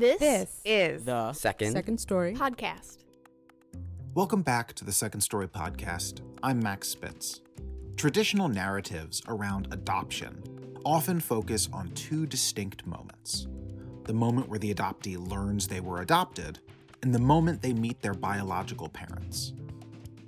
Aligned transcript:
This, 0.00 0.18
This 0.18 0.60
is 0.64 1.04
The 1.04 1.34
Second. 1.34 1.72
second 1.72 1.98
story. 1.98 2.32
podcast. 2.32 3.04
Welcome 4.14 4.40
back 4.40 4.72
to 4.76 4.84
the 4.86 4.92
Second 4.92 5.20
Story 5.20 5.46
Podcast. 5.46 6.22
I'm 6.42 6.58
Max 6.58 6.88
Spitz. 6.88 7.42
Traditional 7.98 8.48
narratives 8.48 9.20
around 9.28 9.68
adoption 9.72 10.42
often 10.86 11.20
focus 11.20 11.68
on 11.74 11.90
two 11.90 12.24
distinct 12.24 12.86
moments 12.86 13.46
the 14.04 14.14
moment 14.14 14.48
where 14.48 14.58
the 14.58 14.72
adoptee 14.74 15.18
learns 15.18 15.68
they 15.68 15.80
were 15.80 16.00
adopted, 16.00 16.60
and 17.02 17.14
the 17.14 17.18
moment 17.18 17.60
they 17.60 17.74
meet 17.74 18.00
their 18.00 18.14
biological 18.14 18.88
parents. 18.88 19.52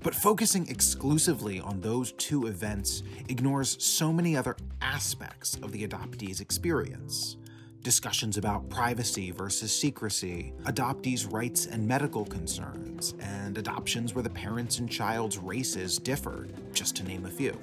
But 0.03 0.13
focusing 0.13 0.67
exclusively 0.67 1.59
on 1.59 1.81
those 1.81 2.11
two 2.11 2.45
events 2.45 3.01
ignores 3.27 3.83
so 3.83 4.13
many 4.13 4.37
other 4.37 4.55
aspects 4.83 5.55
of 5.63 5.71
the 5.71 5.87
adoptee's 5.87 6.41
experience. 6.41 7.37
Discussions 7.83 8.37
about 8.37 8.69
privacy 8.69 9.31
versus 9.31 9.77
secrecy, 9.77 10.53
adoptees' 10.63 11.29
rights 11.29 11.65
and 11.65 11.85
medical 11.85 12.23
concerns, 12.23 13.13
and 13.19 13.57
adoptions 13.57 14.15
where 14.15 14.23
the 14.23 14.29
parents' 14.29 14.79
and 14.79 14.89
child's 14.89 15.37
races 15.37 15.97
differ, 15.97 16.47
just 16.71 16.95
to 16.95 17.03
name 17.03 17.25
a 17.25 17.29
few. 17.29 17.59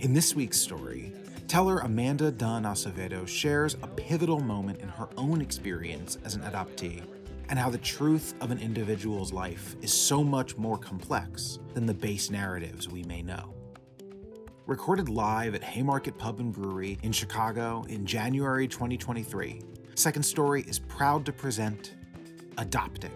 In 0.00 0.12
this 0.12 0.34
week's 0.34 0.60
story, 0.60 1.14
teller 1.48 1.78
Amanda 1.78 2.30
Dunne 2.30 2.64
Acevedo 2.64 3.26
shares 3.26 3.78
a 3.82 3.86
pivotal 3.86 4.40
moment 4.40 4.82
in 4.82 4.88
her 4.90 5.08
own 5.16 5.40
experience 5.40 6.18
as 6.22 6.34
an 6.34 6.42
adoptee 6.42 7.02
and 7.48 7.58
how 7.58 7.70
the 7.70 7.78
truth 7.78 8.34
of 8.42 8.50
an 8.50 8.58
individual's 8.58 9.32
life 9.32 9.74
is 9.80 9.90
so 9.90 10.22
much 10.22 10.58
more 10.58 10.76
complex 10.76 11.58
than 11.72 11.86
the 11.86 11.94
base 11.94 12.30
narratives 12.30 12.90
we 12.90 13.04
may 13.04 13.22
know. 13.22 13.54
Recorded 14.70 15.08
live 15.08 15.56
at 15.56 15.64
Haymarket 15.64 16.16
Pub 16.16 16.38
and 16.38 16.52
Brewery 16.52 16.96
in 17.02 17.10
Chicago 17.10 17.84
in 17.88 18.06
January 18.06 18.68
2023, 18.68 19.62
Second 19.96 20.22
Story 20.22 20.62
is 20.62 20.78
proud 20.78 21.26
to 21.26 21.32
present 21.32 21.96
Adopting. 22.56 23.10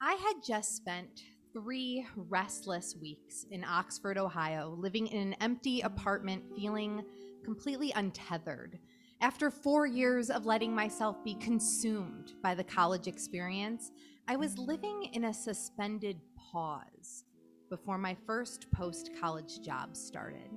I 0.00 0.14
had 0.14 0.42
just 0.44 0.74
spent 0.74 1.22
three 1.52 2.04
restless 2.16 2.96
weeks 3.00 3.46
in 3.52 3.62
Oxford, 3.62 4.18
Ohio, 4.18 4.74
living 4.76 5.06
in 5.06 5.28
an 5.28 5.34
empty 5.34 5.82
apartment, 5.82 6.42
feeling 6.56 7.04
completely 7.44 7.92
untethered. 7.94 8.80
After 9.20 9.50
four 9.50 9.86
years 9.86 10.30
of 10.30 10.44
letting 10.44 10.74
myself 10.74 11.22
be 11.24 11.36
consumed 11.36 12.32
by 12.42 12.54
the 12.54 12.64
college 12.64 13.06
experience, 13.06 13.90
I 14.28 14.34
was 14.34 14.58
living 14.58 15.04
in 15.12 15.24
a 15.24 15.32
suspended 15.32 16.20
pause 16.36 17.24
before 17.70 17.96
my 17.96 18.16
first 18.26 18.68
post 18.72 19.10
college 19.20 19.60
job 19.60 19.96
started. 19.96 20.50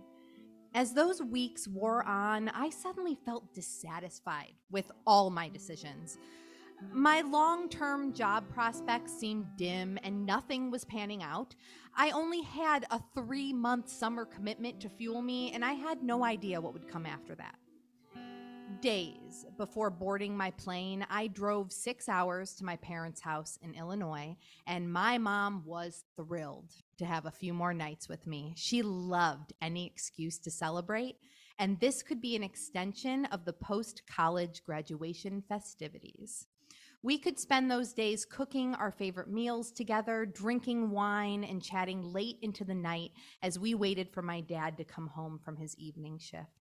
As 0.74 0.94
those 0.94 1.22
weeks 1.22 1.68
wore 1.68 2.04
on, 2.04 2.50
I 2.50 2.72
suddenly 2.72 3.16
felt 3.26 3.54
dissatisfied 3.54 4.54
with 4.72 4.92
all 5.06 5.30
my 5.30 5.50
decisions. 5.50 6.18
My 6.92 7.22
long 7.22 7.70
term 7.70 8.12
job 8.12 8.50
prospects 8.50 9.14
seemed 9.14 9.46
dim 9.56 10.00
and 10.04 10.26
nothing 10.26 10.72
was 10.72 10.84
panning 10.86 11.22
out. 11.22 11.54
I 11.96 12.10
only 12.10 12.42
had 12.42 12.88
a 12.90 13.00
three 13.14 13.54
month 13.54 13.88
summer 13.88 14.26
commitment 14.26 14.80
to 14.80 14.90
fuel 14.90 15.22
me, 15.22 15.52
and 15.52 15.64
I 15.64 15.74
had 15.74 16.02
no 16.02 16.24
idea 16.24 16.60
what 16.60 16.74
would 16.74 16.88
come 16.88 17.06
after 17.06 17.36
that. 17.36 17.56
Days 18.82 19.46
before 19.58 19.90
boarding 19.90 20.38
my 20.38 20.52
plane, 20.52 21.06
I 21.10 21.28
drove 21.28 21.74
six 21.74 22.08
hours 22.08 22.56
to 22.56 22.64
my 22.64 22.78
parents' 22.78 23.20
house 23.20 23.60
in 23.62 23.74
Illinois, 23.74 24.38
and 24.66 24.94
my 24.94 25.18
mom 25.18 25.64
was 25.66 26.06
thrilled 26.16 26.72
to 26.98 27.06
have 27.06 27.26
a 27.26 27.32
few 27.32 27.54
more 27.54 27.74
nights 27.74 28.08
with 28.08 28.26
me. 28.26 28.54
She 28.56 28.82
loved 28.82 29.52
any 29.62 29.86
excuse 29.86 30.40
to 30.40 30.52
celebrate, 30.52 31.18
and 31.58 31.78
this 31.80 32.02
could 32.02 32.22
be 32.22 32.38
an 32.38 32.44
extension 32.44 33.26
of 33.26 33.44
the 33.44 33.52
post 33.52 34.04
college 34.08 34.64
graduation 34.66 35.44
festivities. 35.50 36.48
We 37.02 37.18
could 37.18 37.40
spend 37.40 37.72
those 37.72 37.94
days 37.94 38.26
cooking 38.26 38.76
our 38.76 38.92
favorite 38.92 39.30
meals 39.30 39.72
together, 39.72 40.26
drinking 40.26 40.92
wine, 40.92 41.46
and 41.46 41.64
chatting 41.64 42.04
late 42.04 42.38
into 42.42 42.66
the 42.66 42.76
night 42.76 43.12
as 43.42 43.58
we 43.58 43.74
waited 43.74 44.12
for 44.12 44.22
my 44.22 44.42
dad 44.42 44.78
to 44.78 44.84
come 44.84 45.08
home 45.08 45.40
from 45.44 45.56
his 45.56 45.76
evening 45.78 46.18
shift. 46.18 46.59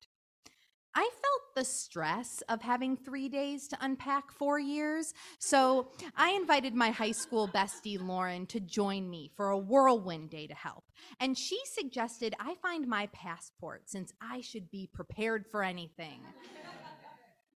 The 1.58 1.66
stress 1.66 2.44
of 2.50 2.62
having 2.62 2.96
three 2.96 3.30
days 3.30 3.68
to 3.70 3.78
unpack 3.82 4.32
four 4.32 4.60
years, 4.60 5.16
so 5.40 5.88
I 6.16 6.34
invited 6.34 6.76
my 6.76 6.92
high 6.92 7.14
school 7.14 7.48
bestie 7.48 8.00
Lauren 8.00 8.46
to 8.46 8.60
join 8.60 9.10
me 9.10 9.32
for 9.36 9.50
a 9.50 9.58
whirlwind 9.58 10.30
day 10.30 10.46
to 10.46 10.54
help. 10.54 10.84
And 11.20 11.36
she 11.36 11.60
suggested 11.66 12.36
I 12.40 12.54
find 12.62 12.88
my 12.88 13.08
passport 13.08 13.90
since 13.90 14.14
I 14.22 14.42
should 14.42 14.70
be 14.70 14.88
prepared 14.94 15.48
for 15.50 15.64
anything. 15.64 16.22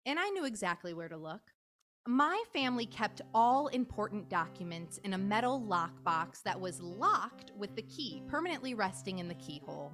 and 0.08 0.18
I 0.18 0.30
knew 0.30 0.46
exactly 0.46 0.96
where 0.96 1.10
to 1.10 1.18
look. 1.18 1.52
My 2.08 2.44
family 2.54 2.88
kept 2.88 3.22
all 3.36 3.68
important 3.68 4.30
documents 4.30 4.98
in 5.04 5.14
a 5.14 5.20
metal 5.20 5.62
lockbox 5.62 6.42
that 6.42 6.60
was 6.60 6.82
locked 6.82 7.52
with 7.56 7.76
the 7.76 7.84
key 7.84 8.24
permanently 8.28 8.74
resting 8.74 9.20
in 9.20 9.28
the 9.28 9.36
keyhole. 9.36 9.92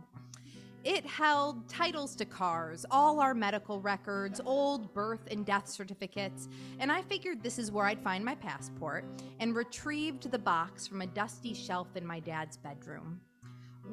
It 0.88 1.06
held 1.06 1.68
titles 1.68 2.16
to 2.16 2.24
cars, 2.24 2.86
all 2.90 3.20
our 3.20 3.34
medical 3.34 3.82
records, 3.82 4.40
old 4.46 4.94
birth 4.94 5.28
and 5.30 5.46
death 5.46 5.68
certificates, 5.68 6.48
and 6.80 6.90
I 6.90 7.02
figured 7.02 7.44
this 7.44 7.60
is 7.60 7.74
where 7.74 7.86
I'd 7.86 8.00
find 8.00 8.24
my 8.24 8.36
passport 8.36 9.04
and 9.42 9.54
retrieved 9.54 10.32
the 10.32 10.40
box 10.40 10.88
from 10.88 11.02
a 11.02 11.08
dusty 11.08 11.54
shelf 11.54 11.90
in 11.96 12.08
my 12.08 12.22
dad's 12.22 12.56
bedroom. 12.56 13.20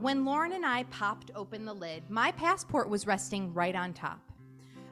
When 0.01 0.25
Lauren 0.25 0.53
and 0.53 0.65
I 0.65 0.85
popped 0.85 1.33
open 1.35 1.65
the 1.65 1.75
lid, 1.75 2.09
my 2.11 2.31
passport 2.31 2.89
was 2.89 3.09
resting 3.09 3.53
right 3.53 3.75
on 3.75 3.93
top. 3.93 4.31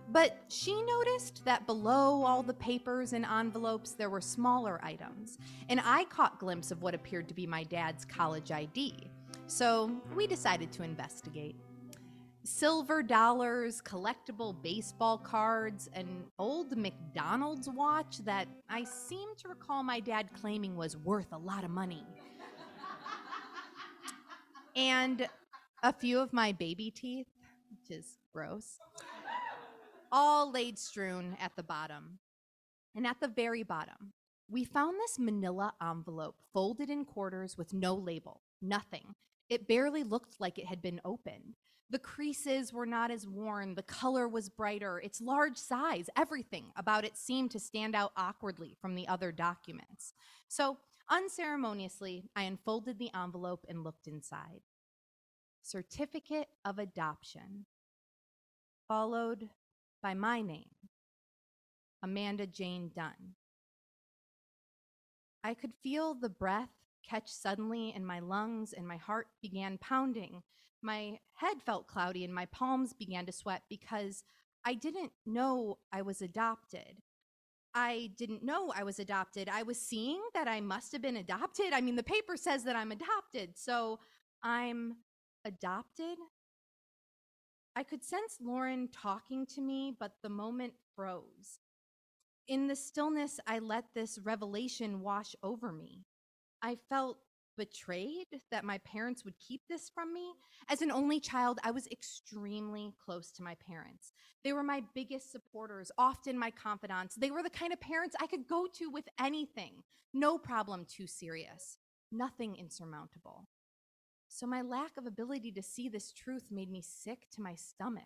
But 0.09 0.43
she 0.49 0.83
noticed 0.83 1.45
that 1.45 1.69
below 1.69 2.25
all 2.25 2.43
the 2.43 2.55
papers 2.55 3.13
and 3.13 3.25
envelopes, 3.25 3.93
there 3.93 4.11
were 4.11 4.21
smaller 4.21 4.81
items, 4.83 5.39
and 5.69 5.81
I 5.84 6.03
caught 6.07 6.41
glimpse 6.41 6.73
of 6.73 6.83
what 6.83 6.97
appeared 6.97 7.29
to 7.29 7.34
be 7.34 7.47
my 7.47 7.63
dad's 7.63 8.05
college 8.05 8.51
ID. 8.51 9.09
So 9.47 10.03
we 10.17 10.27
decided 10.27 10.73
to 10.73 10.83
investigate. 10.83 11.55
Silver 12.44 13.03
dollars, 13.03 13.80
collectible 13.80 14.60
baseball 14.62 15.19
cards, 15.19 15.88
an 15.92 16.25
old 16.38 16.76
McDonald's 16.76 17.69
watch 17.69 18.19
that 18.25 18.48
I 18.69 18.84
seem 18.84 19.28
to 19.38 19.48
recall 19.48 19.82
my 19.82 20.00
dad 20.00 20.28
claiming 20.41 20.76
was 20.76 20.97
worth 20.97 21.32
a 21.32 21.38
lot 21.38 21.64
of 21.64 21.70
money. 21.70 22.04
and 24.76 25.28
a 25.82 25.92
few 25.92 26.19
of 26.19 26.32
my 26.32 26.53
baby 26.53 26.91
teeth, 26.91 27.28
which 27.70 27.97
is 27.97 28.19
gross 28.32 28.78
all 30.12 30.53
laid 30.53 30.78
strewn 30.78 31.36
at 31.41 31.56
the 31.56 31.62
bottom. 31.62 32.19
And 32.94 33.06
at 33.06 33.19
the 33.20 33.28
very 33.28 33.62
bottom, 33.62 34.12
we 34.48 34.64
found 34.64 35.00
this 35.00 35.19
manila 35.19 35.72
envelope 35.82 36.36
folded 36.53 36.91
in 36.91 37.06
quarters 37.06 37.56
with 37.56 37.72
no 37.72 37.94
label, 37.94 38.42
nothing. 38.60 39.14
It 39.53 39.69
barely 39.69 40.03
looked 40.03 40.41
like 40.41 40.59
it 40.59 40.67
had 40.67 40.81
been 40.81 40.99
opened. 41.05 41.57
The 41.91 41.99
creases 41.99 42.73
were 42.73 42.87
not 42.87 43.11
as 43.11 43.27
worn, 43.29 43.75
the 43.75 43.83
color 43.83 44.27
was 44.27 44.49
brighter, 44.49 44.99
its 44.99 45.21
large 45.21 45.59
size, 45.59 46.09
everything 46.17 46.73
about 46.75 47.05
it 47.05 47.19
seemed 47.19 47.51
to 47.51 47.61
stand 47.61 47.95
out 47.95 48.13
awkwardly 48.17 48.75
from 48.81 48.95
the 48.95 49.07
other 49.07 49.31
documents. 49.31 50.15
So, 50.49 50.79
unceremoniously, 51.11 52.31
I 52.35 52.45
unfolded 52.45 52.99
the 52.99 53.11
envelope 53.15 53.67
and 53.69 53.85
looked 53.85 54.07
inside. 54.07 54.63
Certificate 55.61 56.49
of 56.65 56.79
Adoption, 56.79 57.67
followed 58.89 59.51
by 60.03 60.15
my 60.15 60.41
name, 60.41 60.71
Amanda 62.03 62.47
Jane 62.47 62.91
Dunne. 62.97 63.34
I 65.45 65.53
could 65.53 65.75
feel 65.83 66.15
the 66.15 66.31
breath 66.31 66.71
catch 67.09 67.31
suddenly 67.31 67.93
in 67.95 68.05
my 68.05 68.21
lungs, 68.21 68.73
and 68.73 68.87
my 68.87 68.97
heart 68.97 69.29
began 69.41 69.79
pounding. 69.79 70.43
My 70.83 71.19
head 71.35 71.63
felt 71.65 71.87
cloudy, 71.87 72.25
and 72.25 72.35
my 72.35 72.47
palms 72.47 72.93
began 72.93 73.27
to 73.27 73.33
sweat 73.33 73.63
because 73.69 74.25
I 74.65 74.75
didn't 74.75 75.13
know 75.27 75.78
I 75.93 76.03
was 76.03 76.22
adopted. 76.22 77.03
I 77.75 78.10
didn't 78.19 78.45
know 78.45 78.72
I 78.77 78.84
was 78.84 78.99
adopted. 78.99 79.49
I 79.49 79.63
was 79.63 79.81
seeing 79.81 80.21
that 80.34 80.47
I 80.47 80.60
must 80.60 80.93
have 80.93 81.03
been 81.03 81.16
adopted. 81.16 81.72
I 81.72 81.81
mean, 81.81 81.97
the 81.97 82.03
paper 82.03 82.37
says 82.37 82.65
that 82.65 82.77
I'm 82.77 82.93
adopted, 82.93 83.57
so 83.57 83.98
I'm 84.43 84.97
adopted. 85.45 86.19
I 87.75 87.83
could 87.83 88.05
sense 88.05 88.37
Lauren 88.41 88.89
talking 88.89 89.47
to 89.55 89.63
me, 89.63 89.97
but 89.98 90.13
the 90.22 90.28
moment 90.28 90.75
froze. 90.95 91.59
In 92.48 92.66
the 92.66 92.77
stillness, 92.77 93.41
I 93.47 93.60
let 93.60 93.84
this 93.95 94.19
revelation 94.19 95.01
wash 95.01 95.34
over 95.43 95.72
me. 95.72 96.05
I 96.62 96.76
felt 96.88 97.18
betrayed 97.56 98.26
that 98.50 98.64
my 98.64 98.78
parents 98.78 99.24
would 99.24 99.38
keep 99.38 99.62
this 99.68 99.91
from 99.91 100.12
me. 100.12 100.32
As 100.68 100.80
an 100.80 100.91
only 100.91 101.20
child, 101.20 101.59
I 101.62 101.70
was 101.70 101.86
extremely 101.88 102.94
close 103.04 103.30
to 103.32 103.42
my 103.42 103.56
parents. 103.66 104.12
They 104.42 104.53
were 104.53 104.62
my 104.62 104.82
biggest 104.94 105.30
supporters, 105.30 105.91
often 105.98 106.38
my 106.38 106.50
confidants. 106.50 107.14
They 107.14 107.30
were 107.30 107.42
the 107.42 107.50
kind 107.50 107.72
of 107.72 107.80
parents 107.80 108.16
I 108.20 108.26
could 108.26 108.48
go 108.48 108.66
to 108.74 108.91
with 108.91 109.09
anything. 109.20 109.82
No 110.14 110.38
problem 110.38 110.86
too 110.86 111.06
serious, 111.06 111.78
nothing 112.10 112.56
insurmountable. 112.56 113.48
So 114.28 114.47
my 114.47 114.62
lack 114.62 114.97
of 114.97 115.06
ability 115.06 115.53
to 115.53 115.62
see 115.62 115.88
this 115.88 116.10
truth 116.12 116.44
made 116.50 116.70
me 116.70 116.80
sick 116.80 117.28
to 117.32 117.42
my 117.42 117.54
stomach. 117.54 118.04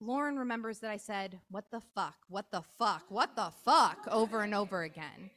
Lauren 0.00 0.36
remembers 0.36 0.80
that 0.80 0.90
I 0.90 0.96
said, 0.96 1.40
What 1.50 1.70
the 1.70 1.80
fuck? 1.80 2.16
What 2.28 2.50
the 2.50 2.62
fuck? 2.78 3.04
What 3.10 3.36
the 3.36 3.52
fuck? 3.64 4.08
over 4.10 4.42
and 4.42 4.54
over 4.54 4.82
again. 4.82 5.30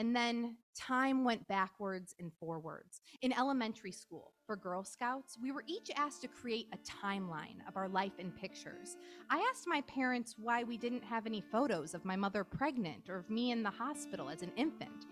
And 0.00 0.16
then 0.16 0.56
time 0.74 1.24
went 1.24 1.46
backwards 1.46 2.14
and 2.18 2.32
forwards. 2.40 3.02
In 3.20 3.34
elementary 3.34 3.92
school, 3.92 4.32
for 4.46 4.56
Girl 4.56 4.82
Scouts, 4.82 5.36
we 5.42 5.52
were 5.52 5.62
each 5.66 5.90
asked 5.94 6.22
to 6.22 6.28
create 6.28 6.68
a 6.72 6.78
timeline 6.78 7.58
of 7.68 7.76
our 7.76 7.86
life 7.86 8.18
in 8.18 8.30
pictures. 8.30 8.96
I 9.28 9.46
asked 9.50 9.66
my 9.66 9.82
parents 9.82 10.36
why 10.38 10.64
we 10.64 10.78
didn't 10.78 11.04
have 11.04 11.26
any 11.26 11.42
photos 11.42 11.92
of 11.92 12.06
my 12.06 12.16
mother 12.16 12.44
pregnant 12.44 13.10
or 13.10 13.18
of 13.18 13.28
me 13.28 13.50
in 13.50 13.62
the 13.62 13.68
hospital 13.68 14.30
as 14.30 14.40
an 14.40 14.52
infant. 14.56 15.04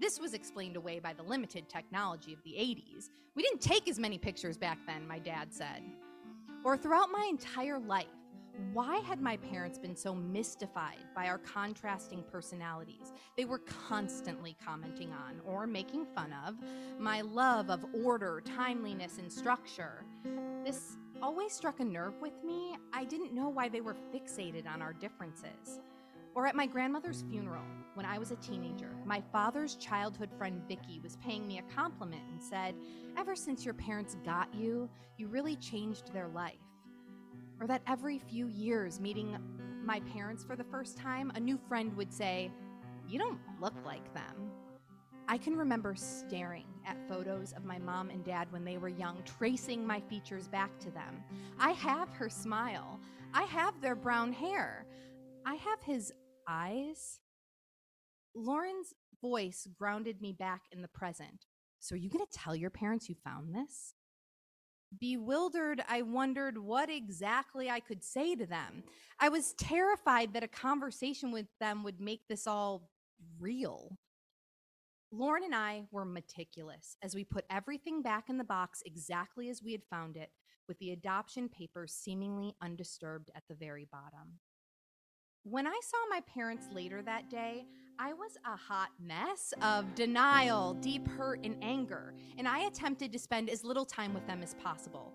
This 0.00 0.18
was 0.18 0.34
explained 0.34 0.74
away 0.74 0.98
by 0.98 1.12
the 1.12 1.22
limited 1.22 1.68
technology 1.68 2.32
of 2.32 2.42
the 2.42 2.54
80s. 2.54 3.10
We 3.36 3.44
didn't 3.44 3.60
take 3.60 3.88
as 3.88 4.00
many 4.00 4.18
pictures 4.18 4.58
back 4.58 4.78
then, 4.88 5.06
my 5.06 5.20
dad 5.20 5.54
said. 5.54 5.84
Or 6.64 6.76
throughout 6.76 7.12
my 7.12 7.28
entire 7.30 7.78
life, 7.78 8.06
why 8.72 8.98
had 8.98 9.20
my 9.20 9.36
parents 9.36 9.78
been 9.78 9.96
so 9.96 10.14
mystified 10.14 11.04
by 11.14 11.26
our 11.26 11.38
contrasting 11.38 12.22
personalities? 12.30 13.12
They 13.36 13.44
were 13.44 13.60
constantly 13.60 14.56
commenting 14.64 15.12
on 15.12 15.40
or 15.44 15.66
making 15.66 16.06
fun 16.14 16.34
of 16.46 16.56
my 16.98 17.22
love 17.22 17.70
of 17.70 17.84
order, 17.94 18.42
timeliness, 18.44 19.18
and 19.18 19.32
structure. 19.32 20.04
This 20.64 20.96
always 21.22 21.52
struck 21.52 21.80
a 21.80 21.84
nerve 21.84 22.20
with 22.20 22.42
me. 22.44 22.76
I 22.92 23.04
didn't 23.04 23.34
know 23.34 23.48
why 23.48 23.68
they 23.68 23.80
were 23.80 23.96
fixated 24.14 24.66
on 24.66 24.82
our 24.82 24.92
differences. 24.92 25.80
Or 26.34 26.46
at 26.46 26.56
my 26.56 26.66
grandmother's 26.66 27.24
funeral, 27.30 27.64
when 27.94 28.06
I 28.06 28.18
was 28.18 28.30
a 28.30 28.36
teenager, 28.36 28.90
my 29.04 29.22
father's 29.32 29.76
childhood 29.76 30.30
friend 30.38 30.62
Vicky 30.66 30.98
was 31.02 31.16
paying 31.16 31.46
me 31.46 31.58
a 31.58 31.74
compliment 31.74 32.22
and 32.30 32.42
said, 32.42 32.74
Ever 33.18 33.36
since 33.36 33.64
your 33.64 33.74
parents 33.74 34.16
got 34.24 34.52
you, 34.54 34.88
you 35.18 35.28
really 35.28 35.56
changed 35.56 36.12
their 36.12 36.28
life. 36.28 36.56
Or 37.62 37.68
that 37.68 37.82
every 37.86 38.18
few 38.18 38.48
years, 38.48 38.98
meeting 38.98 39.36
my 39.84 40.00
parents 40.12 40.42
for 40.42 40.56
the 40.56 40.64
first 40.64 40.96
time, 40.96 41.30
a 41.36 41.40
new 41.40 41.56
friend 41.68 41.96
would 41.96 42.12
say, 42.12 42.50
You 43.06 43.20
don't 43.20 43.38
look 43.60 43.74
like 43.86 44.12
them. 44.14 44.50
I 45.28 45.38
can 45.38 45.54
remember 45.54 45.94
staring 45.94 46.66
at 46.84 46.96
photos 47.08 47.52
of 47.52 47.64
my 47.64 47.78
mom 47.78 48.10
and 48.10 48.24
dad 48.24 48.50
when 48.50 48.64
they 48.64 48.78
were 48.78 48.88
young, 48.88 49.22
tracing 49.38 49.86
my 49.86 50.00
features 50.00 50.48
back 50.48 50.76
to 50.80 50.90
them. 50.90 51.22
I 51.56 51.70
have 51.70 52.08
her 52.14 52.28
smile. 52.28 52.98
I 53.32 53.42
have 53.44 53.80
their 53.80 53.94
brown 53.94 54.32
hair. 54.32 54.84
I 55.46 55.54
have 55.54 55.80
his 55.84 56.12
eyes. 56.48 57.20
Lauren's 58.34 58.92
voice 59.20 59.68
grounded 59.78 60.20
me 60.20 60.32
back 60.32 60.62
in 60.72 60.82
the 60.82 60.88
present. 60.88 61.46
So, 61.78 61.94
are 61.94 61.98
you 61.98 62.10
going 62.10 62.26
to 62.26 62.38
tell 62.38 62.56
your 62.56 62.70
parents 62.70 63.08
you 63.08 63.14
found 63.24 63.54
this? 63.54 63.94
Bewildered, 64.98 65.82
I 65.88 66.02
wondered 66.02 66.58
what 66.58 66.90
exactly 66.90 67.70
I 67.70 67.80
could 67.80 68.04
say 68.04 68.34
to 68.34 68.46
them. 68.46 68.84
I 69.18 69.28
was 69.30 69.54
terrified 69.54 70.34
that 70.34 70.42
a 70.42 70.48
conversation 70.48 71.32
with 71.32 71.46
them 71.60 71.82
would 71.82 72.00
make 72.00 72.28
this 72.28 72.46
all 72.46 72.90
real. 73.38 73.96
Lauren 75.10 75.44
and 75.44 75.54
I 75.54 75.84
were 75.90 76.04
meticulous 76.04 76.96
as 77.02 77.14
we 77.14 77.24
put 77.24 77.44
everything 77.50 78.02
back 78.02 78.28
in 78.28 78.38
the 78.38 78.44
box 78.44 78.82
exactly 78.84 79.50
as 79.50 79.62
we 79.62 79.72
had 79.72 79.84
found 79.90 80.16
it, 80.16 80.30
with 80.68 80.78
the 80.78 80.92
adoption 80.92 81.48
papers 81.48 81.92
seemingly 81.92 82.54
undisturbed 82.62 83.30
at 83.34 83.42
the 83.48 83.54
very 83.54 83.86
bottom. 83.90 84.38
When 85.44 85.66
I 85.66 85.78
saw 85.82 85.98
my 86.08 86.20
parents 86.20 86.66
later 86.72 87.02
that 87.02 87.28
day, 87.28 87.66
I 87.98 88.12
was 88.12 88.36
a 88.44 88.56
hot 88.56 88.90
mess 89.00 89.54
of 89.62 89.94
denial, 89.94 90.74
deep 90.74 91.06
hurt, 91.08 91.40
and 91.44 91.56
anger, 91.62 92.14
and 92.38 92.48
I 92.48 92.60
attempted 92.60 93.12
to 93.12 93.18
spend 93.18 93.50
as 93.50 93.64
little 93.64 93.84
time 93.84 94.14
with 94.14 94.26
them 94.26 94.42
as 94.42 94.54
possible, 94.54 95.12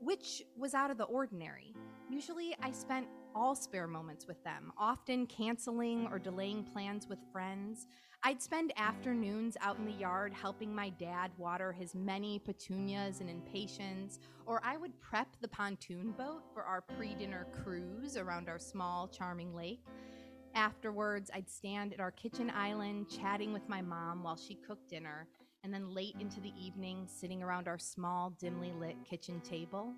which 0.00 0.42
was 0.56 0.74
out 0.74 0.90
of 0.90 0.98
the 0.98 1.04
ordinary. 1.04 1.74
Usually, 2.10 2.54
I 2.62 2.70
spent 2.72 3.06
all 3.34 3.54
spare 3.54 3.86
moments 3.86 4.26
with 4.26 4.42
them, 4.44 4.72
often 4.78 5.26
canceling 5.26 6.06
or 6.10 6.18
delaying 6.18 6.64
plans 6.64 7.08
with 7.08 7.18
friends. 7.32 7.86
I'd 8.22 8.42
spend 8.42 8.72
afternoons 8.76 9.56
out 9.60 9.78
in 9.78 9.84
the 9.84 9.92
yard 9.92 10.32
helping 10.32 10.74
my 10.74 10.90
dad 10.90 11.32
water 11.38 11.72
his 11.72 11.94
many 11.94 12.38
petunias 12.38 13.20
and 13.20 13.28
impatiens, 13.28 14.20
or 14.46 14.60
I 14.64 14.76
would 14.76 14.98
prep 15.00 15.28
the 15.40 15.48
pontoon 15.48 16.12
boat 16.12 16.42
for 16.54 16.62
our 16.62 16.82
pre 16.82 17.14
dinner 17.14 17.46
cruise 17.62 18.16
around 18.16 18.48
our 18.48 18.58
small, 18.58 19.08
charming 19.08 19.54
lake. 19.54 19.84
Afterwards, 20.54 21.30
I'd 21.34 21.48
stand 21.48 21.92
at 21.94 22.00
our 22.00 22.10
kitchen 22.10 22.50
island 22.50 23.08
chatting 23.08 23.52
with 23.52 23.68
my 23.68 23.80
mom 23.80 24.22
while 24.22 24.36
she 24.36 24.54
cooked 24.54 24.88
dinner, 24.90 25.26
and 25.64 25.72
then 25.72 25.94
late 25.94 26.16
into 26.20 26.40
the 26.40 26.52
evening, 26.60 27.06
sitting 27.06 27.42
around 27.42 27.68
our 27.68 27.78
small, 27.78 28.30
dimly 28.38 28.72
lit 28.72 28.96
kitchen 29.08 29.40
table. 29.40 29.94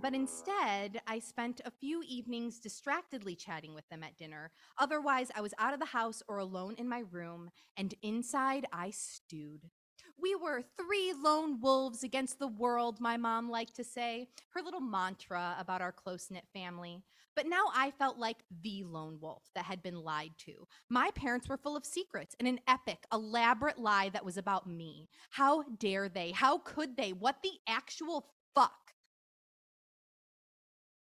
But 0.00 0.14
instead, 0.14 1.00
I 1.06 1.18
spent 1.18 1.62
a 1.64 1.70
few 1.70 2.02
evenings 2.06 2.60
distractedly 2.60 3.36
chatting 3.36 3.74
with 3.74 3.88
them 3.88 4.02
at 4.02 4.18
dinner. 4.18 4.50
Otherwise, 4.76 5.30
I 5.34 5.40
was 5.40 5.54
out 5.58 5.72
of 5.72 5.80
the 5.80 5.86
house 5.86 6.22
or 6.28 6.38
alone 6.38 6.74
in 6.76 6.88
my 6.88 7.04
room, 7.10 7.50
and 7.76 7.94
inside 8.02 8.66
I 8.72 8.90
stewed. 8.90 9.70
We 10.20 10.34
were 10.34 10.62
three 10.76 11.12
lone 11.22 11.60
wolves 11.60 12.02
against 12.02 12.38
the 12.38 12.48
world, 12.48 13.00
my 13.00 13.16
mom 13.16 13.48
liked 13.48 13.76
to 13.76 13.84
say, 13.84 14.28
her 14.50 14.62
little 14.62 14.80
mantra 14.80 15.56
about 15.58 15.80
our 15.80 15.92
close 15.92 16.30
knit 16.30 16.44
family. 16.52 17.02
But 17.36 17.46
now 17.46 17.66
I 17.72 17.92
felt 17.92 18.18
like 18.18 18.38
the 18.62 18.82
lone 18.82 19.18
wolf 19.20 19.44
that 19.54 19.64
had 19.64 19.80
been 19.80 19.94
lied 19.94 20.32
to. 20.38 20.66
My 20.90 21.12
parents 21.14 21.48
were 21.48 21.56
full 21.56 21.76
of 21.76 21.86
secrets 21.86 22.34
and 22.40 22.48
an 22.48 22.58
epic, 22.66 23.04
elaborate 23.12 23.78
lie 23.78 24.08
that 24.08 24.24
was 24.24 24.36
about 24.36 24.68
me. 24.68 25.08
How 25.30 25.62
dare 25.78 26.08
they? 26.08 26.32
How 26.32 26.58
could 26.58 26.96
they? 26.96 27.12
What 27.12 27.36
the 27.44 27.52
actual 27.68 28.26
fuck? 28.56 28.72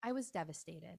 I 0.05 0.13
was 0.13 0.31
devastated. 0.31 0.99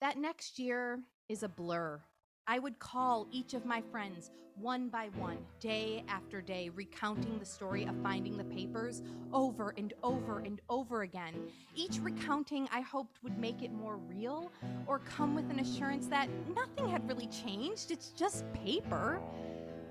That 0.00 0.16
next 0.16 0.60
year 0.60 1.00
is 1.28 1.42
a 1.42 1.48
blur. 1.48 2.00
I 2.50 2.58
would 2.58 2.78
call 2.78 3.26
each 3.30 3.52
of 3.52 3.66
my 3.66 3.82
friends 3.92 4.30
one 4.56 4.88
by 4.88 5.10
one, 5.18 5.36
day 5.60 6.02
after 6.08 6.40
day, 6.40 6.70
recounting 6.70 7.38
the 7.38 7.44
story 7.44 7.84
of 7.84 7.94
finding 8.02 8.38
the 8.38 8.44
papers 8.44 9.02
over 9.34 9.74
and 9.76 9.92
over 10.02 10.38
and 10.38 10.58
over 10.70 11.02
again. 11.02 11.34
Each 11.74 11.98
recounting 12.00 12.66
I 12.72 12.80
hoped 12.80 13.22
would 13.22 13.38
make 13.38 13.62
it 13.62 13.70
more 13.70 13.98
real 13.98 14.50
or 14.86 15.00
come 15.00 15.34
with 15.34 15.50
an 15.50 15.60
assurance 15.60 16.06
that 16.06 16.30
nothing 16.54 16.88
had 16.88 17.06
really 17.06 17.26
changed, 17.26 17.90
it's 17.90 18.08
just 18.08 18.50
paper. 18.54 19.20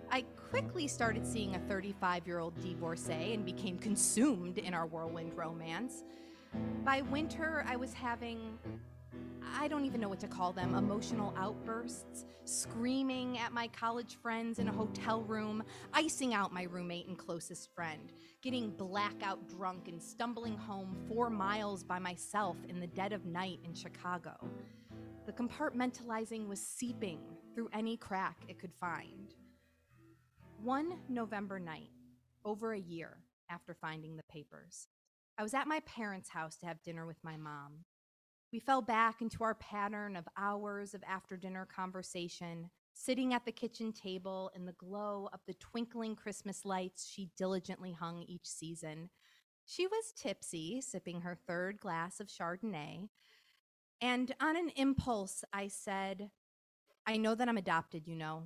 I 0.10 0.26
quickly 0.50 0.88
started 0.88 1.28
seeing 1.28 1.56
a 1.56 1.60
35 1.60 2.26
year 2.26 2.40
old 2.40 2.60
divorcee 2.60 3.36
and 3.36 3.46
became 3.46 3.78
consumed 3.78 4.58
in 4.58 4.74
our 4.74 4.88
whirlwind 4.88 5.38
romance. 5.38 6.04
By 6.84 7.02
winter, 7.04 7.64
I 7.68 7.76
was 7.76 7.94
having, 7.94 8.58
I 9.56 9.68
don't 9.68 9.86
even 9.86 10.02
know 10.02 10.10
what 10.10 10.20
to 10.22 10.28
call 10.28 10.54
them, 10.54 10.76
emotional 10.76 11.34
outbursts, 11.38 12.26
screaming 12.46 13.38
at 13.38 13.54
my 13.54 13.68
college 13.68 14.16
friends 14.16 14.60
in 14.60 14.68
a 14.68 14.72
hotel 14.72 15.22
room, 15.24 15.64
icing 15.94 16.34
out 16.34 16.54
my 16.54 16.64
roommate 16.64 17.08
and 17.08 17.18
closest 17.18 17.74
friend, 17.74 18.12
getting 18.42 18.72
blackout 18.72 19.48
drunk 19.48 19.88
and 19.88 20.02
stumbling 20.02 20.58
home 20.58 20.96
four 21.08 21.30
miles 21.30 21.84
by 21.84 22.00
myself 22.00 22.58
in 22.70 22.80
the 22.80 22.88
dead 22.88 23.14
of 23.14 23.26
night 23.26 23.60
in 23.64 23.74
Chicago. 23.74 24.36
The 25.26 25.34
compartmentalizing 25.34 26.48
was 26.48 26.62
seeping 26.62 27.20
through 27.54 27.70
any 27.74 27.98
crack 27.98 28.38
it 28.48 28.60
could 28.60 28.74
find. 28.74 29.36
One 30.64 31.00
November 31.10 31.60
night, 31.60 31.92
over 32.46 32.74
a 32.74 32.80
year 32.80 33.18
after 33.50 33.74
finding 33.74 34.16
the 34.16 34.24
papers, 34.24 34.88
I 35.38 35.44
was 35.44 35.54
at 35.54 35.68
my 35.68 35.82
parents' 35.82 36.30
house 36.30 36.58
to 36.58 36.66
have 36.66 36.82
dinner 36.82 37.06
with 37.06 37.24
my 37.24 37.38
mom. 37.38 37.84
We 38.52 38.60
fell 38.60 38.82
back 38.82 39.22
into 39.22 39.44
our 39.44 39.56
pattern 39.56 40.16
of 40.16 40.28
hours 40.38 40.94
of 40.94 41.04
after 41.06 41.36
dinner 41.36 41.66
conversation, 41.66 42.70
sitting 42.94 43.34
at 43.34 43.44
the 43.44 43.52
kitchen 43.52 43.92
table 43.92 44.52
in 44.56 44.66
the 44.66 44.72
glow 44.74 45.28
of 45.34 45.42
the 45.46 45.54
twinkling 45.56 46.16
Christmas 46.16 46.64
lights 46.64 47.10
she 47.10 47.30
diligently 47.38 47.92
hung 47.92 48.24
each 48.24 48.48
season. 48.48 49.10
She 49.66 49.86
was 49.86 50.14
tipsy, 50.16 50.80
sipping 50.80 51.22
her 51.22 51.38
third 51.46 51.82
glass 51.82 52.22
of 52.22 52.28
Chardonnay. 52.28 53.10
And 54.00 54.34
on 54.40 54.56
an 54.56 54.70
impulse, 54.78 55.44
I 55.52 55.68
said, 55.68 56.32
I 57.06 57.18
know 57.18 57.36
that 57.36 57.50
I'm 57.50 57.58
adopted, 57.58 58.08
you 58.08 58.16
know. 58.16 58.44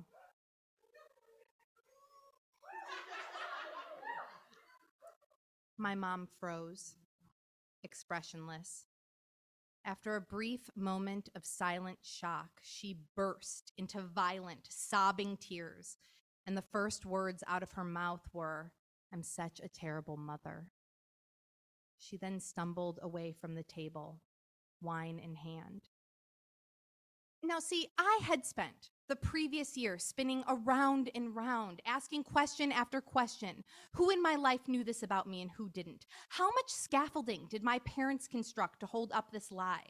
My 5.78 5.94
mom 5.94 6.26
froze, 6.40 6.96
expressionless. 7.84 8.86
After 9.84 10.14
a 10.14 10.20
brief 10.20 10.70
moment 10.76 11.28
of 11.34 11.44
silent 11.44 11.98
shock, 12.02 12.60
she 12.62 13.00
burst 13.16 13.72
into 13.76 14.00
violent, 14.00 14.68
sobbing 14.70 15.36
tears, 15.36 15.96
and 16.46 16.56
the 16.56 16.62
first 16.62 17.04
words 17.04 17.42
out 17.48 17.64
of 17.64 17.72
her 17.72 17.84
mouth 17.84 18.22
were, 18.32 18.72
I'm 19.12 19.24
such 19.24 19.60
a 19.60 19.68
terrible 19.68 20.16
mother. 20.16 20.68
She 21.98 22.16
then 22.16 22.38
stumbled 22.38 23.00
away 23.02 23.32
from 23.32 23.54
the 23.54 23.64
table, 23.64 24.20
wine 24.80 25.18
in 25.18 25.34
hand. 25.34 25.88
Now, 27.42 27.58
see, 27.58 27.88
I 27.98 28.20
had 28.22 28.46
spent 28.46 28.90
the 29.12 29.16
previous 29.16 29.76
year, 29.76 29.98
spinning 29.98 30.42
around 30.48 31.10
and 31.14 31.36
round, 31.36 31.82
asking 31.84 32.24
question 32.24 32.72
after 32.72 32.98
question. 32.98 33.62
Who 33.92 34.08
in 34.08 34.22
my 34.22 34.36
life 34.36 34.66
knew 34.66 34.82
this 34.82 35.02
about 35.02 35.28
me 35.28 35.42
and 35.42 35.50
who 35.50 35.68
didn't? 35.68 36.06
How 36.30 36.46
much 36.46 36.70
scaffolding 36.70 37.46
did 37.50 37.62
my 37.62 37.78
parents 37.80 38.26
construct 38.26 38.80
to 38.80 38.86
hold 38.86 39.12
up 39.12 39.30
this 39.30 39.52
lie? 39.52 39.84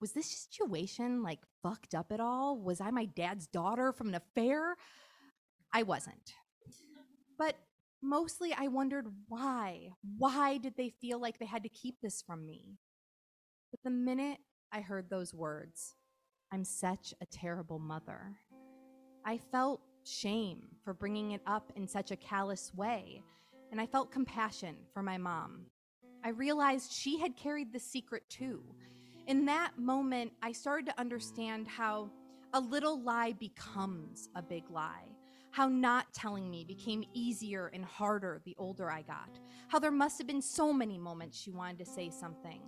Was 0.00 0.12
this 0.12 0.48
situation 0.50 1.22
like 1.22 1.40
fucked 1.62 1.94
up 1.94 2.10
at 2.10 2.20
all? 2.20 2.58
Was 2.58 2.80
I 2.80 2.90
my 2.90 3.04
dad's 3.04 3.46
daughter 3.46 3.92
from 3.92 4.08
an 4.08 4.14
affair? 4.14 4.76
I 5.70 5.82
wasn't. 5.82 6.32
But 7.36 7.56
mostly 8.00 8.54
I 8.56 8.68
wondered 8.68 9.08
why. 9.28 9.90
Why 10.16 10.56
did 10.56 10.78
they 10.78 10.88
feel 10.88 11.20
like 11.20 11.38
they 11.38 11.44
had 11.44 11.64
to 11.64 11.68
keep 11.68 11.96
this 12.00 12.22
from 12.22 12.46
me? 12.46 12.78
But 13.70 13.80
the 13.84 13.90
minute 13.90 14.38
I 14.72 14.80
heard 14.80 15.10
those 15.10 15.34
words, 15.34 15.96
I'm 16.54 16.64
such 16.64 17.12
a 17.20 17.26
terrible 17.26 17.80
mother. 17.80 18.36
I 19.26 19.38
felt 19.38 19.80
shame 20.04 20.66
for 20.84 20.92
bringing 20.92 21.30
it 21.30 21.40
up 21.46 21.72
in 21.76 21.88
such 21.88 22.10
a 22.10 22.16
callous 22.16 22.72
way, 22.74 23.22
and 23.72 23.80
I 23.80 23.86
felt 23.86 24.12
compassion 24.12 24.76
for 24.92 25.02
my 25.02 25.16
mom. 25.16 25.66
I 26.22 26.28
realized 26.28 26.92
she 26.92 27.18
had 27.18 27.36
carried 27.36 27.72
the 27.72 27.78
secret 27.78 28.22
too. 28.28 28.62
In 29.26 29.46
that 29.46 29.78
moment, 29.78 30.32
I 30.42 30.52
started 30.52 30.86
to 30.86 31.00
understand 31.00 31.66
how 31.66 32.10
a 32.52 32.60
little 32.60 33.00
lie 33.00 33.32
becomes 33.32 34.28
a 34.34 34.42
big 34.42 34.68
lie. 34.70 35.08
How 35.50 35.68
not 35.68 36.12
telling 36.12 36.50
me 36.50 36.64
became 36.64 37.04
easier 37.14 37.70
and 37.72 37.84
harder 37.84 38.42
the 38.44 38.56
older 38.58 38.90
I 38.90 39.02
got. 39.02 39.38
How 39.68 39.78
there 39.78 39.90
must 39.90 40.18
have 40.18 40.26
been 40.26 40.42
so 40.42 40.72
many 40.72 40.98
moments 40.98 41.38
she 41.40 41.50
wanted 41.50 41.78
to 41.78 41.90
say 41.90 42.10
something, 42.10 42.60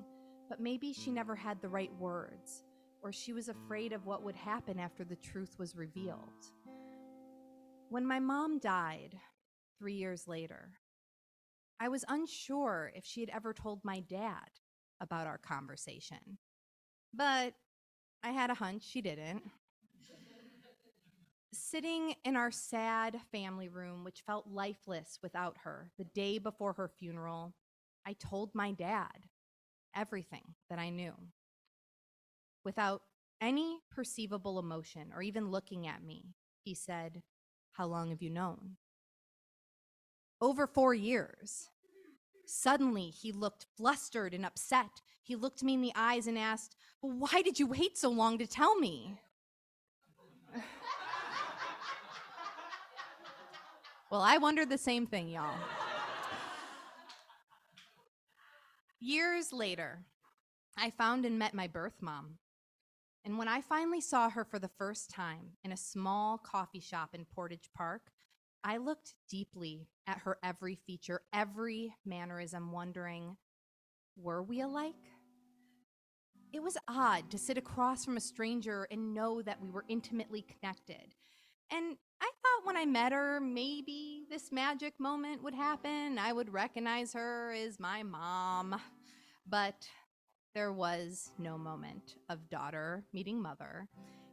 but 0.48 0.60
maybe 0.60 0.94
she 0.94 1.10
never 1.10 1.34
had 1.34 1.60
the 1.60 1.68
right 1.68 1.92
words 1.98 2.62
or 3.02 3.12
she 3.12 3.32
was 3.32 3.48
afraid 3.48 3.92
of 3.92 4.06
what 4.06 4.22
would 4.22 4.36
happen 4.36 4.78
after 4.78 5.04
the 5.04 5.16
truth 5.16 5.56
was 5.58 5.76
revealed. 5.76 6.50
When 7.88 8.06
my 8.06 8.18
mom 8.18 8.58
died 8.58 9.14
three 9.78 9.94
years 9.94 10.26
later, 10.26 10.72
I 11.78 11.88
was 11.88 12.04
unsure 12.08 12.90
if 12.94 13.04
she 13.04 13.20
had 13.20 13.30
ever 13.30 13.52
told 13.52 13.84
my 13.84 14.00
dad 14.00 14.48
about 15.00 15.26
our 15.26 15.38
conversation, 15.38 16.38
but 17.12 17.54
I 18.22 18.30
had 18.30 18.50
a 18.50 18.54
hunch 18.54 18.82
she 18.82 19.02
didn't. 19.02 19.42
Sitting 21.52 22.14
in 22.24 22.36
our 22.36 22.50
sad 22.50 23.20
family 23.30 23.68
room, 23.68 24.04
which 24.04 24.22
felt 24.26 24.46
lifeless 24.48 25.18
without 25.22 25.56
her, 25.64 25.90
the 25.96 26.04
day 26.04 26.38
before 26.38 26.72
her 26.74 26.88
funeral, 26.88 27.54
I 28.06 28.14
told 28.14 28.54
my 28.54 28.72
dad 28.72 29.26
everything 29.94 30.54
that 30.68 30.78
I 30.78 30.90
knew 30.90 31.14
without 32.66 33.00
any 33.40 33.78
perceivable 33.92 34.58
emotion 34.58 35.12
or 35.14 35.22
even 35.22 35.52
looking 35.52 35.86
at 35.86 36.02
me. 36.02 36.34
He 36.64 36.74
said, 36.74 37.22
How 37.72 37.86
long 37.86 38.10
have 38.10 38.20
you 38.20 38.28
known? 38.28 38.76
Over 40.40 40.66
four 40.66 40.92
years. 40.92 41.70
Suddenly, 42.44 43.10
he 43.10 43.30
looked 43.30 43.66
flustered 43.76 44.34
and 44.34 44.44
upset. 44.44 45.00
He 45.22 45.36
looked 45.36 45.62
me 45.62 45.74
in 45.74 45.80
the 45.80 45.92
eyes 45.94 46.26
and 46.26 46.36
asked, 46.36 46.74
well, 47.00 47.12
Why 47.12 47.40
did 47.40 47.60
you 47.60 47.68
wait 47.68 47.96
so 47.96 48.10
long 48.10 48.36
to 48.38 48.46
tell 48.48 48.74
me? 48.76 49.20
well, 54.10 54.22
I 54.22 54.38
wondered 54.38 54.70
the 54.70 54.78
same 54.78 55.06
thing, 55.06 55.28
y'all. 55.28 55.54
Years 58.98 59.52
later, 59.52 60.00
I 60.76 60.90
found 60.90 61.24
and 61.24 61.38
met 61.38 61.54
my 61.54 61.68
birth 61.68 62.02
mom. 62.02 62.38
And 63.26 63.38
when 63.38 63.48
I 63.48 63.60
finally 63.60 64.00
saw 64.00 64.30
her 64.30 64.44
for 64.44 64.60
the 64.60 64.70
first 64.78 65.10
time 65.10 65.56
in 65.64 65.72
a 65.72 65.76
small 65.76 66.38
coffee 66.38 66.78
shop 66.78 67.10
in 67.12 67.24
Portage 67.24 67.68
Park, 67.76 68.02
I 68.62 68.76
looked 68.76 69.14
deeply 69.28 69.88
at 70.06 70.18
her 70.18 70.38
every 70.44 70.76
feature, 70.86 71.22
every 71.32 71.92
mannerism, 72.04 72.70
wondering, 72.70 73.36
were 74.16 74.44
we 74.44 74.60
alike? 74.60 74.94
It 76.52 76.62
was 76.62 76.78
odd 76.86 77.28
to 77.32 77.38
sit 77.38 77.58
across 77.58 78.04
from 78.04 78.16
a 78.16 78.20
stranger 78.20 78.86
and 78.92 79.12
know 79.12 79.42
that 79.42 79.60
we 79.60 79.70
were 79.70 79.84
intimately 79.88 80.42
connected. 80.42 81.16
And 81.72 81.96
I 82.20 82.26
thought 82.26 82.66
when 82.66 82.76
I 82.76 82.84
met 82.84 83.10
her, 83.10 83.40
maybe 83.40 84.22
this 84.30 84.52
magic 84.52 85.00
moment 85.00 85.42
would 85.42 85.54
happen. 85.54 86.16
I 86.16 86.32
would 86.32 86.52
recognize 86.52 87.12
her 87.14 87.52
as 87.52 87.80
my 87.80 88.04
mom. 88.04 88.80
But 89.48 89.88
there 90.56 90.72
was 90.72 91.32
no 91.38 91.58
moment 91.58 92.16
of 92.30 92.48
daughter 92.48 93.04
meeting 93.12 93.38
mother, 93.38 93.86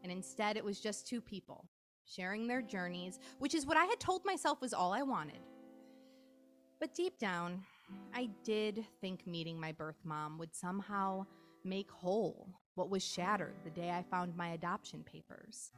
and 0.04 0.12
instead 0.12 0.56
it 0.56 0.64
was 0.64 0.80
just 0.80 1.06
two 1.06 1.20
people 1.20 1.66
sharing 2.06 2.48
their 2.48 2.62
journeys, 2.62 3.20
which 3.40 3.54
is 3.54 3.66
what 3.66 3.76
I 3.76 3.84
had 3.84 4.00
told 4.00 4.24
myself 4.24 4.62
was 4.62 4.74
all 4.74 4.94
I 4.94 5.02
wanted. 5.02 5.42
But 6.80 6.96
deep 6.96 7.20
down, 7.20 7.62
I 8.16 8.30
did 8.46 8.86
think 9.02 9.28
meeting 9.28 9.60
my 9.60 9.74
birth 9.74 10.00
mom 10.06 10.38
would 10.38 10.56
somehow 10.56 11.26
make 11.66 11.92
whole 11.92 12.48
what 12.76 12.90
was 12.90 13.04
shattered 13.04 13.56
the 13.66 13.70
day 13.70 13.90
I 13.92 14.06
found 14.10 14.34
my 14.38 14.54
adoption 14.54 15.04
papers. 15.04 15.74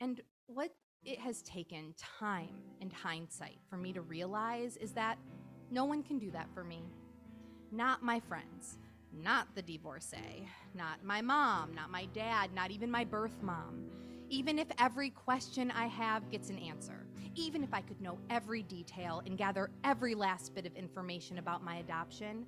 And 0.00 0.20
what 0.48 0.74
it 1.04 1.20
has 1.20 1.42
taken 1.42 1.94
time 1.96 2.56
and 2.80 2.92
hindsight 2.92 3.60
for 3.70 3.76
me 3.76 3.92
to 3.92 4.00
realize 4.00 4.76
is 4.78 4.90
that 4.94 5.16
no 5.70 5.84
one 5.84 6.02
can 6.02 6.18
do 6.18 6.32
that 6.32 6.48
for 6.52 6.64
me. 6.64 6.82
Not 7.70 8.02
my 8.02 8.18
friends, 8.18 8.78
not 9.12 9.54
the 9.54 9.62
divorcee, 9.62 10.48
not 10.74 11.04
my 11.04 11.20
mom, 11.20 11.74
not 11.74 11.90
my 11.90 12.06
dad, 12.06 12.52
not 12.54 12.70
even 12.70 12.90
my 12.90 13.04
birth 13.04 13.42
mom. 13.42 13.86
Even 14.28 14.58
if 14.58 14.68
every 14.78 15.10
question 15.10 15.70
I 15.70 15.86
have 15.86 16.30
gets 16.30 16.48
an 16.48 16.58
answer, 16.58 17.06
even 17.34 17.62
if 17.62 17.72
I 17.74 17.80
could 17.80 18.00
know 18.00 18.18
every 18.30 18.62
detail 18.62 19.22
and 19.26 19.36
gather 19.36 19.70
every 19.84 20.14
last 20.14 20.54
bit 20.54 20.66
of 20.66 20.74
information 20.74 21.38
about 21.38 21.62
my 21.62 21.76
adoption, 21.76 22.46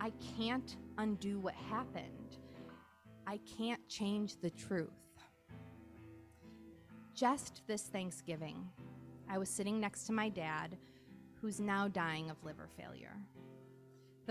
I 0.00 0.12
can't 0.36 0.76
undo 0.98 1.38
what 1.38 1.54
happened. 1.54 2.36
I 3.26 3.38
can't 3.56 3.86
change 3.88 4.40
the 4.40 4.50
truth. 4.50 4.90
Just 7.14 7.62
this 7.66 7.82
Thanksgiving, 7.82 8.68
I 9.28 9.38
was 9.38 9.48
sitting 9.48 9.78
next 9.80 10.04
to 10.04 10.12
my 10.12 10.28
dad, 10.28 10.76
who's 11.40 11.60
now 11.60 11.88
dying 11.88 12.30
of 12.30 12.42
liver 12.44 12.68
failure. 12.76 13.16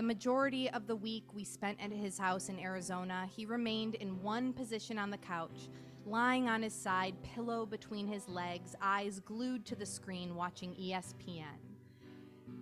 The 0.02 0.08
majority 0.08 0.68
of 0.68 0.88
the 0.88 0.96
week 0.96 1.22
we 1.32 1.44
spent 1.44 1.78
at 1.80 1.92
his 1.92 2.18
house 2.18 2.48
in 2.48 2.58
Arizona, 2.58 3.28
he 3.36 3.46
remained 3.46 3.94
in 3.94 4.20
one 4.20 4.52
position 4.52 4.98
on 4.98 5.10
the 5.10 5.16
couch, 5.16 5.68
lying 6.04 6.48
on 6.48 6.60
his 6.60 6.74
side, 6.74 7.14
pillow 7.22 7.64
between 7.64 8.08
his 8.08 8.28
legs, 8.28 8.74
eyes 8.82 9.20
glued 9.20 9.64
to 9.66 9.76
the 9.76 9.86
screen, 9.86 10.34
watching 10.34 10.74
ESPN. 10.74 11.54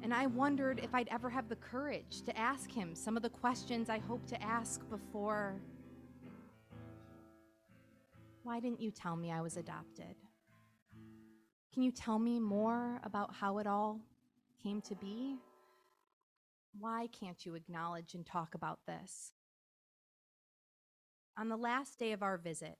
And 0.02 0.12
I 0.12 0.26
wondered 0.26 0.80
if 0.84 0.94
I'd 0.94 1.08
ever 1.08 1.30
have 1.30 1.48
the 1.48 1.56
courage 1.56 2.20
to 2.26 2.38
ask 2.38 2.70
him 2.70 2.94
some 2.94 3.16
of 3.16 3.22
the 3.22 3.30
questions 3.30 3.88
I 3.88 4.00
hoped 4.00 4.28
to 4.28 4.42
ask 4.42 4.86
before. 4.90 5.54
Why 8.42 8.60
didn't 8.60 8.82
you 8.82 8.90
tell 8.90 9.16
me 9.16 9.32
I 9.32 9.40
was 9.40 9.56
adopted? 9.56 10.14
Can 11.72 11.84
you 11.84 11.90
tell 11.90 12.18
me 12.18 12.38
more 12.38 13.00
about 13.02 13.34
how 13.34 13.56
it 13.56 13.66
all 13.66 13.98
came 14.62 14.82
to 14.82 14.94
be? 14.96 15.38
Why 16.78 17.08
can't 17.08 17.44
you 17.44 17.54
acknowledge 17.54 18.14
and 18.14 18.24
talk 18.24 18.54
about 18.54 18.80
this? 18.86 19.32
On 21.36 21.48
the 21.48 21.56
last 21.56 21.98
day 21.98 22.12
of 22.12 22.22
our 22.22 22.38
visit, 22.38 22.78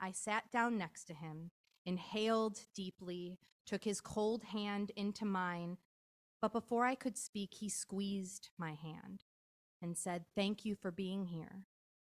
I 0.00 0.12
sat 0.12 0.50
down 0.50 0.76
next 0.76 1.04
to 1.04 1.14
him, 1.14 1.50
inhaled 1.84 2.60
deeply, 2.74 3.38
took 3.64 3.84
his 3.84 4.00
cold 4.00 4.44
hand 4.44 4.92
into 4.96 5.24
mine, 5.24 5.78
but 6.40 6.52
before 6.52 6.84
I 6.84 6.94
could 6.94 7.16
speak, 7.16 7.54
he 7.54 7.68
squeezed 7.68 8.50
my 8.58 8.74
hand 8.74 9.24
and 9.82 9.96
said, 9.96 10.26
Thank 10.34 10.64
you 10.64 10.74
for 10.74 10.90
being 10.90 11.26
here. 11.26 11.64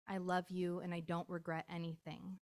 I 0.08 0.18
love 0.18 0.50
you 0.50 0.80
and 0.80 0.94
I 0.94 1.00
don't 1.00 1.28
regret 1.28 1.64
anything. 1.70 2.38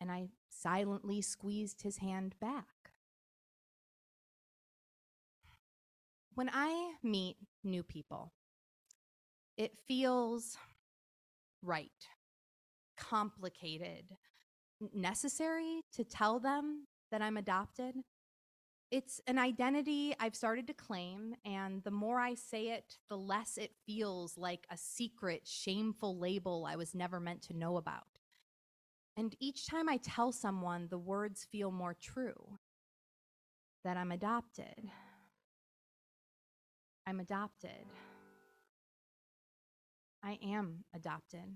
And 0.00 0.10
I 0.10 0.28
silently 0.50 1.22
squeezed 1.22 1.82
his 1.82 1.98
hand 1.98 2.34
back. 2.40 2.66
When 6.38 6.50
I 6.52 6.92
meet 7.02 7.36
new 7.64 7.82
people, 7.82 8.32
it 9.56 9.72
feels 9.88 10.56
right, 11.64 11.90
complicated, 12.96 14.04
necessary 14.94 15.80
to 15.94 16.04
tell 16.04 16.38
them 16.38 16.86
that 17.10 17.22
I'm 17.22 17.38
adopted. 17.38 17.96
It's 18.92 19.20
an 19.26 19.36
identity 19.36 20.14
I've 20.20 20.36
started 20.36 20.68
to 20.68 20.74
claim, 20.74 21.34
and 21.44 21.82
the 21.82 21.90
more 21.90 22.20
I 22.20 22.34
say 22.34 22.68
it, 22.68 22.98
the 23.08 23.18
less 23.18 23.58
it 23.58 23.72
feels 23.84 24.38
like 24.38 24.64
a 24.70 24.76
secret, 24.76 25.42
shameful 25.44 26.16
label 26.16 26.68
I 26.68 26.76
was 26.76 26.94
never 26.94 27.18
meant 27.18 27.42
to 27.48 27.58
know 27.58 27.78
about. 27.78 28.20
And 29.16 29.34
each 29.40 29.66
time 29.66 29.88
I 29.88 29.96
tell 29.96 30.30
someone, 30.30 30.86
the 30.88 30.98
words 30.98 31.48
feel 31.50 31.72
more 31.72 31.96
true 32.00 32.58
that 33.82 33.96
I'm 33.96 34.12
adopted. 34.12 34.88
I'm 37.08 37.20
adopted. 37.20 37.86
I 40.22 40.38
am 40.44 40.84
adopted. 40.94 41.54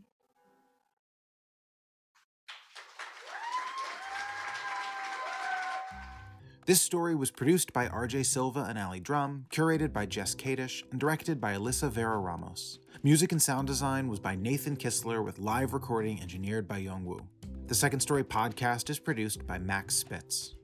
This 6.65 6.81
story 6.81 7.15
was 7.15 7.31
produced 7.31 7.75
by 7.75 7.87
RJ 7.89 8.25
Silva 8.25 8.65
and 8.67 8.79
Ali 8.79 8.99
Drum, 8.99 9.45
curated 9.51 9.93
by 9.93 10.07
Jess 10.07 10.35
Kadish, 10.35 10.85
and 10.91 10.99
directed 10.99 11.39
by 11.39 11.53
Alyssa 11.55 11.91
Vera 11.91 12.19
Ramos. 12.19 12.79
Music 13.03 13.31
and 13.31 13.43
sound 13.43 13.67
design 13.67 14.09
was 14.09 14.21
by 14.21 14.35
Nathan 14.35 14.75
Kistler 14.75 15.23
with 15.23 15.39
live 15.39 15.75
recording 15.75 16.19
engineered 16.23 16.67
by 16.67 16.79
Yong 16.79 17.05
Woo. 17.05 17.29
The 17.67 17.75
Second 17.75 18.01
Story 18.01 18.25
podcast 18.25 18.89
is 18.89 18.99
produced 18.99 19.47
by 19.47 19.59
Max 19.59 19.97
Spitz. 19.97 20.55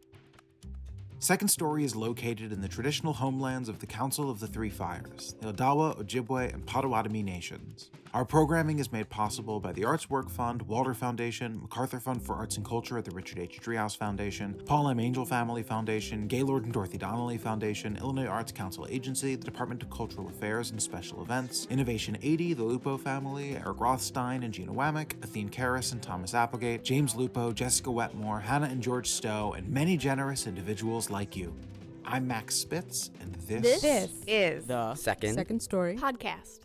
Second 1.21 1.49
Story 1.49 1.83
is 1.85 1.97
located 1.97 2.53
in 2.53 2.61
the 2.61 2.69
traditional 2.69 3.13
homelands 3.13 3.69
of 3.69 3.81
the 3.81 3.87
Council 3.87 4.31
of 4.31 4.39
the 4.39 4.47
Three 4.47 4.71
Fires, 4.71 5.35
the 5.41 5.53
Odawa, 5.53 6.01
Ojibwe, 6.01 6.55
and 6.55 6.65
Potawatomi 6.65 7.25
nations. 7.25 7.91
Our 8.15 8.25
programming 8.25 8.79
is 8.79 8.91
made 8.91 9.11
possible 9.11 9.61
by 9.61 9.73
the 9.73 9.85
Arts 9.85 10.09
Work 10.09 10.31
Fund, 10.31 10.63
Walder 10.63 10.95
Foundation, 10.95 11.61
MacArthur 11.61 12.01
Fund 12.01 12.23
for 12.23 12.35
Arts 12.35 12.57
and 12.57 12.65
Culture 12.65 12.97
at 12.97 13.05
the 13.05 13.11
Richard 13.11 13.39
H. 13.39 13.61
Driehaus 13.61 13.97
Foundation, 13.97 14.55
Paul 14.65 14.89
M. 14.89 14.99
Angell 14.99 15.27
Family 15.27 15.63
Foundation, 15.63 16.27
Gaylord 16.27 16.65
and 16.65 16.73
Dorothy 16.73 16.97
Donnelly 16.97 17.37
Foundation, 17.37 17.99
Illinois 17.99 18.27
Arts 18.27 18.51
Council 18.51 18.87
Agency, 18.89 19.37
the 19.37 19.45
Department 19.45 19.83
of 19.83 19.91
Cultural 19.91 20.27
Affairs 20.29 20.71
and 20.71 20.83
Special 20.83 21.21
Events, 21.21 21.67
Innovation 21.71 22.17
80, 22.23 22.55
the 22.55 22.63
Lupo 22.63 22.97
Family, 22.97 23.57
Eric 23.57 23.79
Rothstein 23.79 24.43
and 24.43 24.55
Gina 24.55 24.73
Wamick, 24.73 25.23
Athene 25.23 25.51
Karras 25.51 25.93
and 25.93 26.03
Thomas 26.03 26.33
Applegate, 26.33 26.83
James 26.83 27.15
Lupo, 27.15 27.53
Jessica 27.53 27.91
Wetmore, 27.91 28.41
Hannah 28.41 28.69
and 28.69 28.83
George 28.83 29.11
Stowe, 29.11 29.53
and 29.53 29.69
many 29.69 29.99
generous 29.99 30.47
individuals 30.47 31.11
like 31.11 31.37
you. 31.37 31.55
I'm 32.07 32.27
Max 32.27 32.55
Spitz, 32.55 33.11
and 33.21 33.35
this, 33.35 33.61
This, 33.63 33.83
This 33.83 34.11
is 34.27 34.65
the 34.65 34.95
Second. 34.95 35.35
second 35.35 35.61
story 35.61 35.97
podcast. 35.97 36.61